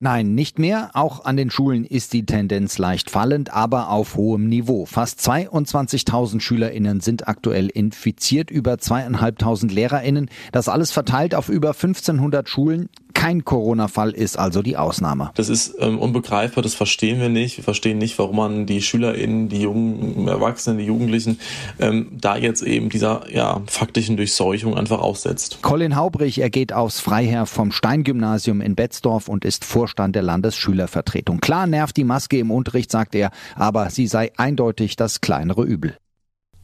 Nein, 0.00 0.36
nicht 0.36 0.60
mehr. 0.60 0.90
Auch 0.94 1.24
an 1.24 1.36
den 1.36 1.50
Schulen 1.50 1.84
ist 1.84 2.12
die 2.12 2.24
Tendenz 2.24 2.78
leicht 2.78 3.10
fallend, 3.10 3.52
aber 3.52 3.90
auf 3.90 4.14
hohem 4.14 4.48
Niveau. 4.48 4.86
Fast 4.86 5.18
22.000 5.20 6.40
SchülerInnen 6.40 7.00
sind 7.00 7.26
aktuell 7.26 7.66
infiziert, 7.66 8.48
über 8.48 8.78
zweieinhalbtausend 8.78 9.72
LehrerInnen. 9.72 10.30
Das 10.52 10.68
alles 10.68 10.92
verteilt 10.92 11.34
auf 11.34 11.48
über 11.48 11.70
1500 11.70 12.48
Schulen. 12.48 12.90
Kein 13.18 13.44
Corona-Fall 13.44 14.12
ist 14.12 14.38
also 14.38 14.62
die 14.62 14.76
Ausnahme. 14.76 15.32
Das 15.34 15.48
ist 15.48 15.74
ähm, 15.80 15.98
unbegreifbar, 15.98 16.62
das 16.62 16.76
verstehen 16.76 17.18
wir 17.18 17.28
nicht. 17.28 17.56
Wir 17.56 17.64
verstehen 17.64 17.98
nicht, 17.98 18.16
warum 18.16 18.36
man 18.36 18.66
die 18.66 18.80
SchülerInnen, 18.80 19.48
die 19.48 19.62
jungen 19.62 20.28
Erwachsenen, 20.28 20.78
die 20.78 20.84
Jugendlichen 20.84 21.40
ähm, 21.80 22.12
da 22.12 22.36
jetzt 22.36 22.62
eben 22.62 22.90
dieser 22.90 23.28
ja, 23.28 23.60
faktischen 23.66 24.16
Durchseuchung 24.16 24.76
einfach 24.76 25.00
aussetzt. 25.00 25.58
Colin 25.62 25.96
Haubrich, 25.96 26.40
er 26.40 26.48
geht 26.48 26.72
aufs 26.72 27.00
Freiherr 27.00 27.46
vom 27.46 27.72
Steingymnasium 27.72 28.60
in 28.60 28.76
Betzdorf 28.76 29.26
und 29.26 29.44
ist 29.44 29.64
Vorstand 29.64 30.14
der 30.14 30.22
Landesschülervertretung. 30.22 31.40
Klar 31.40 31.66
nervt 31.66 31.96
die 31.96 32.04
Maske 32.04 32.38
im 32.38 32.52
Unterricht, 32.52 32.92
sagt 32.92 33.16
er, 33.16 33.32
aber 33.56 33.90
sie 33.90 34.06
sei 34.06 34.30
eindeutig 34.36 34.94
das 34.94 35.20
kleinere 35.20 35.64
Übel 35.64 35.96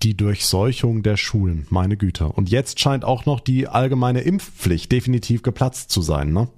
die 0.04 0.16
Durchseuchung 0.16 1.02
der 1.02 1.16
Schulen, 1.16 1.66
meine 1.70 1.96
Güte. 1.96 2.26
Und 2.26 2.50
jetzt 2.50 2.78
scheint 2.78 3.04
auch 3.04 3.25
noch 3.25 3.40
die 3.40 3.66
allgemeine 3.66 4.20
Impfpflicht 4.20 4.92
definitiv 4.92 5.42
geplatzt 5.42 5.90
zu 5.90 6.02
sein, 6.02 6.32
ne? 6.32 6.49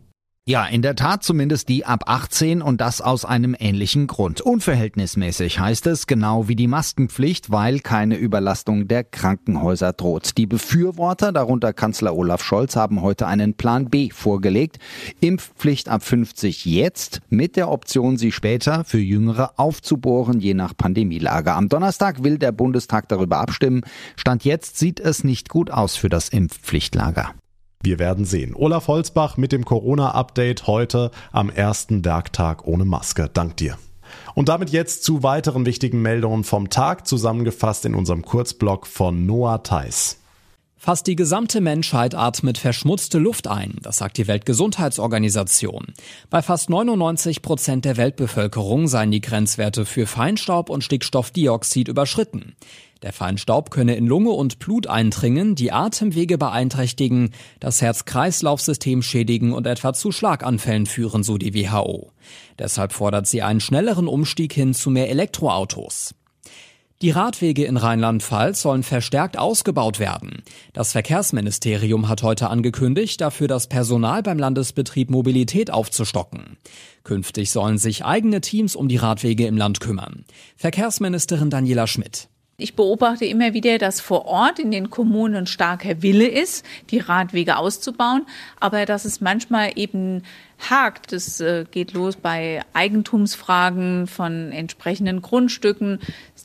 Ja, 0.48 0.64
in 0.64 0.80
der 0.80 0.94
Tat 0.94 1.24
zumindest 1.24 1.68
die 1.68 1.84
ab 1.84 2.04
18 2.06 2.62
und 2.62 2.80
das 2.80 3.00
aus 3.00 3.24
einem 3.24 3.56
ähnlichen 3.58 4.06
Grund. 4.06 4.40
Unverhältnismäßig 4.40 5.58
heißt 5.58 5.88
es, 5.88 6.06
genau 6.06 6.46
wie 6.46 6.54
die 6.54 6.68
Maskenpflicht, 6.68 7.50
weil 7.50 7.80
keine 7.80 8.14
Überlastung 8.14 8.86
der 8.86 9.02
Krankenhäuser 9.02 9.92
droht. 9.92 10.38
Die 10.38 10.46
Befürworter, 10.46 11.32
darunter 11.32 11.72
Kanzler 11.72 12.14
Olaf 12.14 12.44
Scholz, 12.44 12.76
haben 12.76 13.02
heute 13.02 13.26
einen 13.26 13.54
Plan 13.54 13.90
B 13.90 14.10
vorgelegt. 14.10 14.78
Impfpflicht 15.18 15.88
ab 15.88 16.04
50 16.04 16.64
jetzt, 16.64 17.22
mit 17.28 17.56
der 17.56 17.68
Option, 17.68 18.16
sie 18.16 18.30
später 18.30 18.84
für 18.84 19.00
Jüngere 19.00 19.58
aufzubohren, 19.58 20.38
je 20.38 20.54
nach 20.54 20.76
Pandemielage. 20.76 21.54
Am 21.54 21.68
Donnerstag 21.68 22.22
will 22.22 22.38
der 22.38 22.52
Bundestag 22.52 23.08
darüber 23.08 23.38
abstimmen. 23.38 23.82
Stand 24.14 24.44
jetzt 24.44 24.78
sieht 24.78 25.00
es 25.00 25.24
nicht 25.24 25.48
gut 25.48 25.72
aus 25.72 25.96
für 25.96 26.08
das 26.08 26.28
Impfpflichtlager. 26.28 27.34
Wir 27.82 27.98
werden 27.98 28.24
sehen. 28.24 28.54
Olaf 28.54 28.88
Holzbach 28.88 29.36
mit 29.36 29.52
dem 29.52 29.64
Corona-Update 29.64 30.66
heute 30.66 31.10
am 31.32 31.50
ersten 31.50 32.04
Werktag 32.04 32.66
ohne 32.66 32.84
Maske. 32.84 33.30
Dank 33.32 33.56
dir. 33.56 33.78
Und 34.34 34.48
damit 34.48 34.70
jetzt 34.70 35.04
zu 35.04 35.22
weiteren 35.22 35.66
wichtigen 35.66 36.02
Meldungen 36.02 36.44
vom 36.44 36.70
Tag, 36.70 37.06
zusammengefasst 37.06 37.84
in 37.84 37.94
unserem 37.94 38.22
Kurzblog 38.22 38.86
von 38.86 39.26
Noah 39.26 39.62
Theis. 39.62 40.20
Fast 40.78 41.06
die 41.06 41.16
gesamte 41.16 41.62
Menschheit 41.62 42.14
atmet 42.14 42.58
verschmutzte 42.58 43.18
Luft 43.18 43.48
ein, 43.48 43.76
das 43.82 43.96
sagt 43.96 44.18
die 44.18 44.28
Weltgesundheitsorganisation. 44.28 45.94
Bei 46.28 46.42
fast 46.42 46.68
99 46.68 47.40
Prozent 47.40 47.86
der 47.86 47.96
Weltbevölkerung 47.96 48.86
seien 48.86 49.10
die 49.10 49.22
Grenzwerte 49.22 49.86
für 49.86 50.06
Feinstaub 50.06 50.68
und 50.68 50.84
Stickstoffdioxid 50.84 51.88
überschritten. 51.88 52.56
Der 53.02 53.12
Feinstaub 53.12 53.70
könne 53.70 53.96
in 53.96 54.06
Lunge 54.06 54.30
und 54.30 54.58
Blut 54.58 54.86
eindringen, 54.86 55.54
die 55.54 55.72
Atemwege 55.72 56.38
beeinträchtigen, 56.38 57.30
das 57.58 57.80
Herz-Kreislauf-System 57.80 59.02
schädigen 59.02 59.52
und 59.52 59.66
etwa 59.66 59.94
zu 59.94 60.12
Schlaganfällen 60.12 60.86
führen, 60.86 61.22
so 61.22 61.38
die 61.38 61.54
WHO. 61.54 62.12
Deshalb 62.58 62.92
fordert 62.92 63.26
sie 63.26 63.42
einen 63.42 63.60
schnelleren 63.60 64.08
Umstieg 64.08 64.52
hin 64.52 64.74
zu 64.74 64.90
mehr 64.90 65.10
Elektroautos. 65.10 66.14
Die 67.02 67.10
Radwege 67.10 67.66
in 67.66 67.76
Rheinland-Pfalz 67.76 68.62
sollen 68.62 68.82
verstärkt 68.82 69.38
ausgebaut 69.38 69.98
werden. 69.98 70.42
Das 70.72 70.92
Verkehrsministerium 70.92 72.08
hat 72.08 72.22
heute 72.22 72.48
angekündigt, 72.48 73.20
dafür 73.20 73.48
das 73.48 73.66
Personal 73.66 74.22
beim 74.22 74.38
Landesbetrieb 74.38 75.10
Mobilität 75.10 75.70
aufzustocken. 75.70 76.56
Künftig 77.04 77.50
sollen 77.50 77.76
sich 77.76 78.06
eigene 78.06 78.40
Teams 78.40 78.74
um 78.74 78.88
die 78.88 78.96
Radwege 78.96 79.46
im 79.46 79.58
Land 79.58 79.80
kümmern. 79.80 80.24
Verkehrsministerin 80.56 81.50
Daniela 81.50 81.86
Schmidt. 81.86 82.28
Ich 82.58 82.74
beobachte 82.74 83.26
immer 83.26 83.52
wieder, 83.52 83.76
dass 83.76 84.00
vor 84.00 84.24
Ort 84.24 84.58
in 84.58 84.70
den 84.70 84.88
Kommunen 84.88 85.46
starker 85.46 86.00
Wille 86.00 86.26
ist, 86.26 86.64
die 86.88 87.00
Radwege 87.00 87.58
auszubauen, 87.58 88.24
aber 88.58 88.86
dass 88.86 89.04
es 89.04 89.20
manchmal 89.20 89.72
eben 89.76 90.22
hakt. 90.70 91.12
Das 91.12 91.38
äh, 91.40 91.66
geht 91.70 91.92
los 91.92 92.16
bei 92.16 92.62
Eigentumsfragen 92.72 94.06
von 94.06 94.52
entsprechenden 94.52 95.20
Grundstücken. 95.20 95.98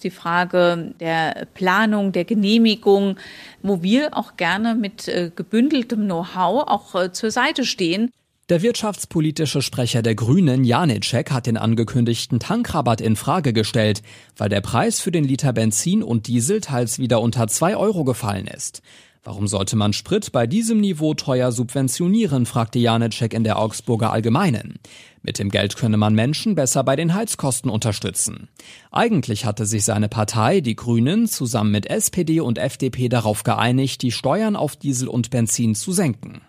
Die 0.03 0.09
Frage 0.09 0.93
der 0.99 1.47
Planung, 1.53 2.11
der 2.11 2.25
Genehmigung, 2.25 3.17
wo 3.61 3.81
wir 3.81 4.17
auch 4.17 4.37
gerne 4.37 4.75
mit 4.75 5.07
äh, 5.07 5.31
gebündeltem 5.35 6.05
Know-how 6.05 6.67
auch 6.67 6.95
äh, 6.95 7.11
zur 7.11 7.31
Seite 7.31 7.65
stehen. 7.65 8.11
Der 8.49 8.61
wirtschaftspolitische 8.61 9.61
Sprecher 9.61 10.01
der 10.01 10.15
Grünen, 10.15 10.65
Janicek, 10.65 11.31
hat 11.31 11.47
den 11.47 11.55
angekündigten 11.55 12.39
Tankrabatt 12.39 12.99
in 12.99 13.15
Frage 13.15 13.53
gestellt, 13.53 14.01
weil 14.35 14.49
der 14.49 14.59
Preis 14.59 14.99
für 14.99 15.11
den 15.11 15.23
Liter 15.23 15.53
Benzin 15.53 16.03
und 16.03 16.27
Diesel 16.27 16.59
teils 16.59 16.99
wieder 16.99 17.21
unter 17.21 17.47
zwei 17.47 17.77
Euro 17.77 18.03
gefallen 18.03 18.47
ist. 18.47 18.81
Warum 19.23 19.47
sollte 19.47 19.75
man 19.75 19.93
Sprit 19.93 20.31
bei 20.31 20.47
diesem 20.47 20.79
Niveau 20.79 21.13
teuer 21.13 21.51
subventionieren, 21.51 22.47
fragte 22.47 22.79
Janicek 22.79 23.35
in 23.35 23.43
der 23.43 23.59
Augsburger 23.59 24.11
Allgemeinen. 24.11 24.79
Mit 25.21 25.37
dem 25.37 25.49
Geld 25.49 25.75
könne 25.75 25.97
man 25.97 26.15
Menschen 26.15 26.55
besser 26.55 26.83
bei 26.83 26.95
den 26.95 27.13
Heizkosten 27.13 27.69
unterstützen. 27.69 28.49
Eigentlich 28.89 29.45
hatte 29.45 29.67
sich 29.67 29.85
seine 29.85 30.09
Partei, 30.09 30.59
die 30.59 30.75
Grünen, 30.75 31.27
zusammen 31.27 31.69
mit 31.69 31.85
SPD 31.85 32.39
und 32.39 32.57
FDP 32.57 33.09
darauf 33.09 33.43
geeinigt, 33.43 34.01
die 34.01 34.11
Steuern 34.11 34.55
auf 34.55 34.75
Diesel 34.75 35.07
und 35.07 35.29
Benzin 35.29 35.75
zu 35.75 35.91
senken. 35.91 36.41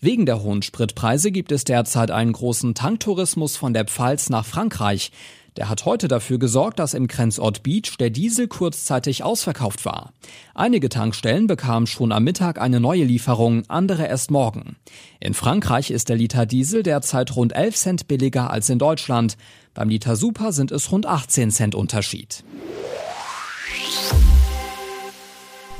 Wegen 0.00 0.24
der 0.24 0.42
hohen 0.42 0.62
Spritpreise 0.62 1.30
gibt 1.30 1.52
es 1.52 1.64
derzeit 1.64 2.10
einen 2.10 2.32
großen 2.32 2.74
Tanktourismus 2.74 3.56
von 3.56 3.74
der 3.74 3.84
Pfalz 3.84 4.30
nach 4.30 4.46
Frankreich. 4.46 5.12
Der 5.56 5.68
hat 5.68 5.84
heute 5.84 6.08
dafür 6.08 6.38
gesorgt, 6.38 6.78
dass 6.78 6.94
im 6.94 7.08
Grenzort 7.08 7.62
Beach 7.62 7.96
der 7.98 8.08
Diesel 8.10 8.48
kurzzeitig 8.48 9.22
ausverkauft 9.22 9.84
war. 9.84 10.12
Einige 10.54 10.88
Tankstellen 10.88 11.46
bekamen 11.46 11.86
schon 11.86 12.10
am 12.10 12.24
Mittag 12.24 12.60
eine 12.60 12.80
neue 12.80 13.04
Lieferung, 13.04 13.64
andere 13.68 14.06
erst 14.06 14.30
morgen. 14.30 14.76
In 15.20 15.34
Frankreich 15.34 15.90
ist 15.90 16.08
der 16.08 16.16
Liter 16.16 16.46
Diesel 16.46 16.82
derzeit 16.82 17.36
rund 17.36 17.54
11 17.54 17.76
Cent 17.76 18.08
billiger 18.08 18.50
als 18.50 18.70
in 18.70 18.78
Deutschland. 18.78 19.36
Beim 19.74 19.90
Liter 19.90 20.16
Super 20.16 20.52
sind 20.52 20.72
es 20.72 20.90
rund 20.90 21.04
18 21.04 21.50
Cent 21.50 21.74
Unterschied. 21.74 22.44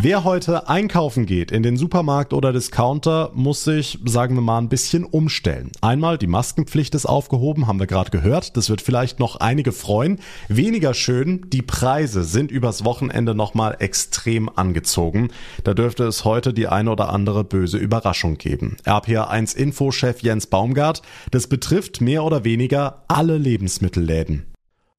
Wer 0.04 0.25
heute 0.25 0.68
einkaufen 0.68 1.26
geht 1.26 1.52
in 1.52 1.62
den 1.62 1.76
Supermarkt 1.76 2.32
oder 2.32 2.52
Discounter, 2.52 3.30
muss 3.35 3.62
sich, 3.62 4.00
sagen 4.04 4.35
wir 4.35 4.42
mal, 4.42 4.59
ein 4.59 4.68
bisschen 4.68 5.04
umstellen. 5.04 5.71
Einmal 5.80 6.18
die 6.18 6.26
Maskenpflicht 6.26 6.97
ist 6.97 7.06
aufgehoben, 7.06 7.68
haben 7.68 7.78
wir 7.78 7.87
gerade 7.87 8.11
gehört. 8.11 8.56
Das 8.56 8.68
wird 8.68 8.82
vielleicht 8.82 9.21
noch 9.21 9.37
einige 9.37 9.71
freuen. 9.71 10.18
Weniger 10.49 10.92
schön, 10.92 11.47
die 11.50 11.62
Preise 11.62 12.25
sind 12.25 12.50
übers 12.50 12.85
Wochenende 12.85 13.37
nochmal 13.37 13.76
extrem 13.78 14.49
angezogen. 14.49 15.28
Da 15.62 15.73
dürfte 15.73 16.02
es 16.02 16.25
heute 16.25 16.52
die 16.52 16.66
eine 16.66 16.90
oder 16.90 17.11
andere 17.11 17.44
böse 17.44 17.78
Überraschung 17.78 18.38
geben. 18.38 18.78
RPA1 18.85 19.54
Infochef 19.54 20.21
Jens 20.21 20.49
Baumgart, 20.49 21.02
das 21.30 21.47
betrifft 21.47 22.00
mehr 22.00 22.25
oder 22.25 22.42
weniger 22.42 23.04
alle 23.06 23.38
Lebensmittelläden. 23.38 24.51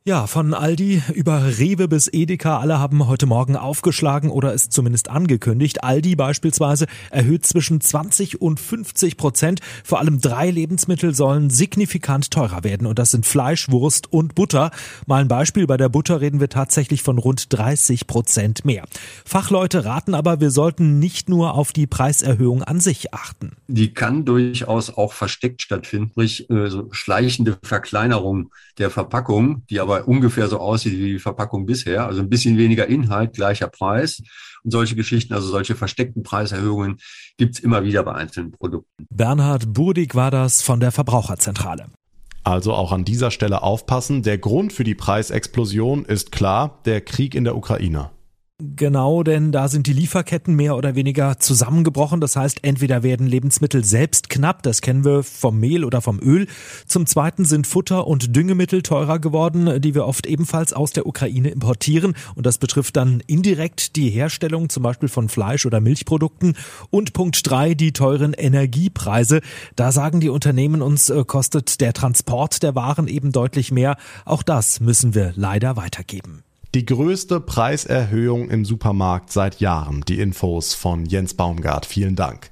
Ja, 0.05 0.27
von 0.27 0.53
Aldi 0.53 1.01
über 1.13 1.57
Rewe 1.59 1.87
bis 1.87 2.09
Edeka, 2.11 2.59
alle 2.59 2.77
haben 2.77 3.07
heute 3.07 3.25
Morgen 3.25 3.55
aufgeschlagen 3.55 4.29
oder 4.31 4.51
ist 4.51 4.73
zumindest 4.73 5.09
angekündigt. 5.09 5.85
Aldi 5.85 6.17
beispielsweise 6.17 6.87
erhöht 7.09 7.45
zwischen 7.45 7.79
20 7.79 8.41
und 8.41 8.59
50 8.59 9.15
Prozent. 9.15 9.61
Vor 9.85 9.99
allem 9.99 10.19
drei 10.19 10.51
Lebensmittel 10.51 11.15
sollen 11.15 11.49
signifikant 11.49 12.31
teurer 12.31 12.65
werden 12.65 12.85
und 12.85 12.99
das 12.99 13.11
sind 13.11 13.25
Fleisch, 13.25 13.71
Wurst 13.71 14.11
und 14.11 14.35
Butter. 14.35 14.71
Mal 15.05 15.21
ein 15.21 15.29
Beispiel, 15.29 15.67
bei 15.67 15.77
der 15.77 15.87
Butter 15.87 16.19
reden 16.19 16.41
wir 16.41 16.49
tatsächlich 16.49 17.01
von 17.01 17.17
rund 17.17 17.53
30 17.53 18.05
Prozent 18.05 18.65
mehr. 18.65 18.83
Fachleute 19.23 19.85
raten 19.85 20.15
aber, 20.15 20.41
wir 20.41 20.51
sollten 20.51 20.99
nicht 20.99 21.29
nur 21.29 21.53
auf 21.53 21.71
die 21.71 21.87
Preiserhöhung 21.87 22.61
an 22.61 22.81
sich 22.81 23.13
achten. 23.13 23.53
Die 23.69 23.93
kann 23.93 24.25
durchaus 24.25 24.89
auch 24.89 25.13
versteckt 25.13 25.61
stattfinden, 25.61 26.09
sprich 26.09 26.49
äh, 26.49 26.69
so 26.69 26.89
schleichende 26.91 27.57
Verkleinerung 27.63 28.51
der 28.79 28.89
Verpackung, 28.89 29.63
die 29.69 29.79
aber 29.79 29.92
aber 29.93 30.07
ungefähr 30.07 30.47
so 30.47 30.59
aussieht 30.59 30.93
wie 30.93 31.13
die 31.13 31.19
Verpackung 31.19 31.65
bisher. 31.65 32.05
Also 32.05 32.21
ein 32.21 32.29
bisschen 32.29 32.57
weniger 32.57 32.87
Inhalt, 32.87 33.33
gleicher 33.33 33.67
Preis. 33.67 34.21
Und 34.63 34.71
solche 34.71 34.95
Geschichten, 34.95 35.33
also 35.33 35.47
solche 35.47 35.75
versteckten 35.75 36.23
Preiserhöhungen 36.23 36.97
gibt 37.37 37.55
es 37.55 37.59
immer 37.59 37.83
wieder 37.83 38.03
bei 38.03 38.13
einzelnen 38.13 38.51
Produkten. 38.51 39.05
Bernhard 39.09 39.73
Burdig 39.73 40.15
war 40.15 40.31
das 40.31 40.61
von 40.61 40.79
der 40.79 40.91
Verbraucherzentrale. 40.91 41.87
Also 42.43 42.73
auch 42.73 42.91
an 42.91 43.05
dieser 43.05 43.31
Stelle 43.31 43.63
aufpassen. 43.63 44.21
Der 44.23 44.37
Grund 44.37 44.73
für 44.73 44.83
die 44.83 44.95
Preisexplosion 44.95 46.05
ist 46.05 46.31
klar, 46.31 46.79
der 46.85 47.01
Krieg 47.01 47.35
in 47.35 47.45
der 47.45 47.55
Ukraine. 47.55 48.11
Genau, 48.77 49.23
denn 49.23 49.51
da 49.51 49.67
sind 49.67 49.87
die 49.87 49.93
Lieferketten 49.93 50.55
mehr 50.55 50.77
oder 50.77 50.95
weniger 50.95 51.37
zusammengebrochen. 51.37 52.21
Das 52.21 52.37
heißt, 52.37 52.59
entweder 52.61 53.03
werden 53.03 53.27
Lebensmittel 53.27 53.83
selbst 53.83 54.29
knapp, 54.29 54.63
das 54.63 54.79
kennen 54.79 55.03
wir 55.03 55.23
vom 55.23 55.59
Mehl 55.59 55.83
oder 55.83 55.99
vom 56.01 56.17
Öl. 56.21 56.47
Zum 56.85 57.05
Zweiten 57.05 57.43
sind 57.43 57.67
Futter 57.67 58.07
und 58.07 58.33
Düngemittel 58.33 58.81
teurer 58.81 59.19
geworden, 59.19 59.81
die 59.81 59.95
wir 59.95 60.05
oft 60.05 60.25
ebenfalls 60.25 60.71
aus 60.71 60.93
der 60.93 61.07
Ukraine 61.07 61.49
importieren. 61.49 62.15
Und 62.35 62.45
das 62.45 62.57
betrifft 62.57 62.95
dann 62.95 63.21
indirekt 63.27 63.97
die 63.97 64.09
Herstellung 64.09 64.69
zum 64.69 64.81
Beispiel 64.81 65.09
von 65.09 65.27
Fleisch 65.27 65.65
oder 65.65 65.81
Milchprodukten. 65.81 66.55
Und 66.89 67.11
Punkt 67.11 67.41
drei, 67.49 67.73
die 67.73 67.91
teuren 67.91 68.31
Energiepreise. 68.31 69.41
Da 69.75 69.91
sagen 69.91 70.21
die 70.21 70.29
Unternehmen 70.29 70.81
uns, 70.81 71.09
äh, 71.09 71.25
kostet 71.25 71.81
der 71.81 71.91
Transport 71.91 72.63
der 72.63 72.75
Waren 72.75 73.09
eben 73.09 73.33
deutlich 73.33 73.73
mehr. 73.73 73.97
Auch 74.23 74.41
das 74.41 74.79
müssen 74.79 75.15
wir 75.15 75.33
leider 75.35 75.75
weitergeben. 75.75 76.43
Die 76.75 76.87
größte 76.87 77.39
Preiserhöhung 77.39 78.49
im 78.49 78.65
Supermarkt 78.65 79.31
seit 79.31 79.59
Jahren. 79.59 80.01
Die 80.07 80.19
Infos 80.19 80.73
von 80.73 81.05
Jens 81.05 81.35
Baumgart. 81.35 81.85
Vielen 81.85 82.15
Dank. 82.15 82.49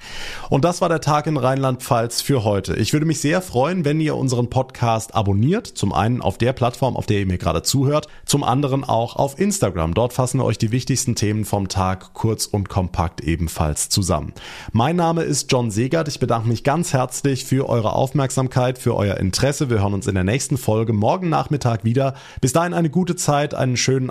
Und 0.51 0.63
das 0.63 0.79
war 0.79 0.89
der 0.89 1.01
Tag 1.01 1.25
in 1.25 1.37
Rheinland-Pfalz 1.37 2.21
für 2.21 2.43
heute. 2.43 2.75
Ich 2.75 2.93
würde 2.93 3.07
mich 3.07 3.19
sehr 3.19 3.41
freuen, 3.41 3.83
wenn 3.83 3.99
ihr 3.99 4.15
unseren 4.15 4.51
Podcast 4.51 5.15
abonniert. 5.15 5.65
Zum 5.65 5.91
einen 5.91 6.21
auf 6.21 6.37
der 6.37 6.53
Plattform, 6.53 6.97
auf 6.97 7.07
der 7.07 7.21
ihr 7.21 7.25
mir 7.25 7.39
gerade 7.39 7.63
zuhört. 7.63 8.09
Zum 8.23 8.43
anderen 8.43 8.83
auch 8.83 9.15
auf 9.15 9.39
Instagram. 9.39 9.95
Dort 9.95 10.13
fassen 10.13 10.39
wir 10.39 10.45
euch 10.45 10.59
die 10.59 10.71
wichtigsten 10.71 11.15
Themen 11.15 11.43
vom 11.43 11.67
Tag 11.67 12.13
kurz 12.13 12.45
und 12.45 12.69
kompakt 12.69 13.21
ebenfalls 13.21 13.89
zusammen. 13.89 14.33
Mein 14.71 14.97
Name 14.97 15.23
ist 15.23 15.51
John 15.51 15.71
Segert. 15.71 16.07
Ich 16.07 16.19
bedanke 16.19 16.47
mich 16.47 16.63
ganz 16.63 16.93
herzlich 16.93 17.43
für 17.45 17.67
eure 17.67 17.93
Aufmerksamkeit, 17.93 18.77
für 18.77 18.95
euer 18.95 19.17
Interesse. 19.17 19.71
Wir 19.71 19.81
hören 19.81 19.95
uns 19.95 20.05
in 20.05 20.13
der 20.13 20.23
nächsten 20.23 20.59
Folge 20.59 20.93
morgen 20.93 21.29
Nachmittag 21.29 21.83
wieder. 21.85 22.13
Bis 22.39 22.53
dahin 22.53 22.75
eine 22.75 22.91
gute 22.91 23.15
Zeit, 23.15 23.55
einen 23.55 23.77
schönen 23.77 24.10